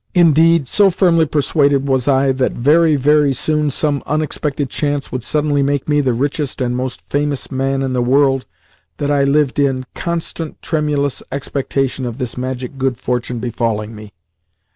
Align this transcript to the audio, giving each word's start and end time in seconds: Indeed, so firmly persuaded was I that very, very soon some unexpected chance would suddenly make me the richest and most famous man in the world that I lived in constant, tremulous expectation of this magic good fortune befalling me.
Indeed, 0.15 0.67
so 0.67 0.89
firmly 0.89 1.27
persuaded 1.27 1.87
was 1.87 2.07
I 2.07 2.31
that 2.31 2.53
very, 2.53 2.95
very 2.95 3.33
soon 3.33 3.69
some 3.69 4.01
unexpected 4.07 4.67
chance 4.67 5.11
would 5.11 5.23
suddenly 5.23 5.61
make 5.61 5.87
me 5.87 6.01
the 6.01 6.15
richest 6.15 6.59
and 6.59 6.75
most 6.75 7.07
famous 7.07 7.51
man 7.51 7.83
in 7.83 7.93
the 7.93 8.01
world 8.01 8.47
that 8.97 9.11
I 9.11 9.23
lived 9.23 9.59
in 9.59 9.85
constant, 9.93 10.59
tremulous 10.63 11.21
expectation 11.31 12.07
of 12.07 12.17
this 12.17 12.35
magic 12.35 12.79
good 12.79 12.97
fortune 12.97 13.37
befalling 13.37 13.93
me. 13.93 14.11